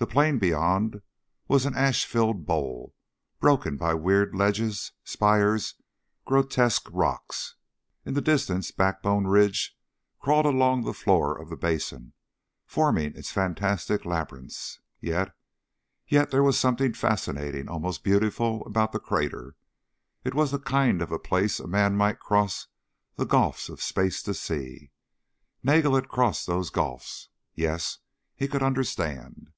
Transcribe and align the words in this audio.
The 0.00 0.06
plain 0.06 0.38
beyond 0.38 1.02
was 1.48 1.66
an 1.66 1.74
ash 1.76 2.04
filled 2.06 2.46
bowl 2.46 2.94
broken 3.40 3.76
by 3.76 3.94
weird 3.94 4.32
ledges, 4.32 4.92
spires, 5.02 5.74
grotesque 6.24 6.86
rocks. 6.92 7.56
In 8.06 8.14
the 8.14 8.20
distance 8.20 8.70
Backbone 8.70 9.26
Ridge 9.26 9.76
crawled 10.20 10.46
along 10.46 10.84
the 10.84 10.94
floor 10.94 11.36
of 11.36 11.48
the 11.50 11.56
basin, 11.56 12.12
forming 12.64 13.16
its 13.16 13.32
fantastic 13.32 14.04
labyrinths. 14.04 14.78
Yet... 15.00 15.34
yet 16.06 16.30
there 16.30 16.44
was 16.44 16.56
something 16.60 16.92
fascinating, 16.92 17.68
almost 17.68 18.04
beautiful 18.04 18.64
about 18.66 18.92
the 18.92 19.00
crater. 19.00 19.56
It 20.22 20.32
was 20.32 20.52
the 20.52 20.60
kind 20.60 21.02
of 21.02 21.10
a 21.10 21.18
place 21.18 21.58
a 21.58 21.66
man 21.66 21.96
might 21.96 22.20
cross 22.20 22.68
the 23.16 23.26
gulfs 23.26 23.68
of 23.68 23.82
space 23.82 24.22
to 24.22 24.32
see. 24.34 24.92
Nagel 25.64 25.96
had 25.96 26.06
crossed 26.08 26.46
those 26.46 26.70
gulfs. 26.70 27.30
Yes, 27.56 27.98
he 28.36 28.46
could 28.46 28.62
understand. 28.62 29.50